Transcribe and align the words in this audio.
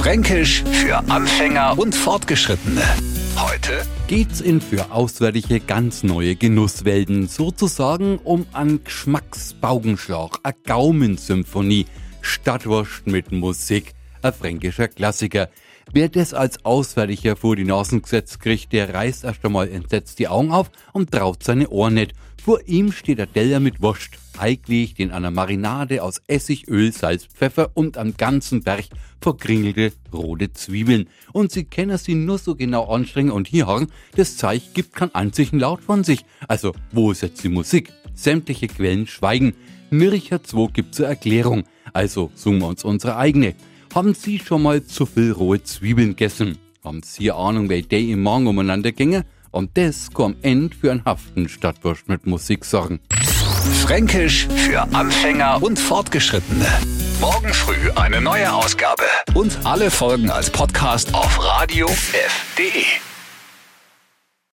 Fränkisch 0.00 0.64
für 0.64 0.96
Anfänger 1.10 1.78
und 1.78 1.94
Fortgeschrittene. 1.94 2.80
Heute 3.36 3.82
geht's 4.06 4.40
in 4.40 4.62
für 4.62 4.92
Auswärtige 4.92 5.60
ganz 5.60 6.02
neue 6.02 6.36
Genusswelten, 6.36 7.28
sozusagen 7.28 8.16
um 8.24 8.46
einen 8.54 8.82
Geschmacksbaugenschlag, 8.82 10.38
eine 10.42 10.54
Gaumensymphonie, 10.64 11.84
Stadtwurst 12.22 13.08
mit 13.08 13.30
Musik, 13.30 13.92
ein 14.24 14.32
fränkischer 14.32 14.88
Klassiker. 14.88 15.48
Wer 15.92 16.08
das 16.08 16.34
als 16.34 16.64
Auswärtiger 16.64 17.36
vor 17.36 17.56
die 17.56 17.64
Nasen 17.64 18.02
gesetzt 18.02 18.40
kriegt, 18.40 18.72
der 18.72 18.94
reißt 18.94 19.24
erst 19.24 19.44
einmal 19.44 19.68
entsetzt 19.68 20.18
die 20.18 20.28
Augen 20.28 20.52
auf 20.52 20.70
und 20.92 21.10
traut 21.10 21.42
seine 21.42 21.68
Ohren 21.68 21.94
nicht. 21.94 22.12
Vor 22.42 22.60
ihm 22.66 22.92
steht 22.92 23.18
der 23.18 23.30
Teller 23.30 23.60
mit 23.60 23.82
Wurst, 23.82 24.10
eingelegt 24.38 24.98
in 24.98 25.10
einer 25.10 25.30
Marinade 25.30 26.02
aus 26.02 26.22
Essig, 26.26 26.68
Öl, 26.68 26.92
Salz, 26.92 27.26
Pfeffer 27.26 27.70
und 27.74 27.98
am 27.98 28.16
ganzen 28.16 28.62
Berg 28.62 28.86
verkringelte 29.20 29.92
rote 30.12 30.52
Zwiebeln. 30.52 31.08
Und 31.32 31.52
Sie 31.52 31.64
können 31.64 31.98
sie 31.98 32.14
nur 32.14 32.38
so 32.38 32.54
genau 32.54 32.86
anstrengen 32.86 33.32
und 33.32 33.48
hier 33.48 33.66
haben, 33.66 33.88
das 34.16 34.36
Zeich 34.36 34.72
gibt 34.72 34.94
keinen 34.94 35.14
einzigen 35.14 35.58
Laut 35.58 35.82
von 35.82 36.04
sich. 36.04 36.24
Also, 36.48 36.72
wo 36.92 37.10
ist 37.10 37.22
jetzt 37.22 37.44
die 37.44 37.50
Musik? 37.50 37.92
Sämtliche 38.14 38.68
Quellen 38.68 39.06
schweigen. 39.06 39.54
Mircher 39.90 40.42
2 40.42 40.68
gibt 40.72 40.94
zur 40.94 41.08
Erklärung. 41.08 41.64
Also 41.92 42.30
suchen 42.34 42.60
wir 42.60 42.68
uns 42.68 42.84
unsere 42.84 43.16
eigene. 43.16 43.54
Haben 43.94 44.14
Sie 44.14 44.38
schon 44.38 44.62
mal 44.62 44.84
zu 44.84 45.04
viel 45.04 45.32
rohe 45.32 45.62
Zwiebeln 45.64 46.10
gegessen? 46.10 46.58
Haben 46.84 47.02
Sie 47.02 47.32
Ahnung, 47.32 47.68
wie 47.68 47.82
die 47.82 48.12
im 48.12 48.22
Magen 48.22 48.46
umeinander 48.46 48.92
gingen? 48.92 49.24
Und 49.50 49.76
das 49.76 50.10
kann 50.14 50.36
am 50.44 50.70
für 50.70 50.92
einen 50.92 51.04
haften 51.04 51.48
Stadtwurst 51.48 52.08
mit 52.08 52.24
Musik 52.24 52.64
sorgen. 52.64 53.00
Fränkisch 53.82 54.46
für 54.46 54.82
Anfänger 54.94 55.60
und 55.60 55.78
Fortgeschrittene. 55.78 56.66
Morgen 57.20 57.52
früh 57.52 57.90
eine 57.96 58.20
neue 58.20 58.52
Ausgabe. 58.52 59.02
Und 59.34 59.58
alle 59.64 59.90
Folgen 59.90 60.30
als 60.30 60.50
Podcast 60.50 61.12
auf 61.12 61.38
radiof.de. 61.42 63.09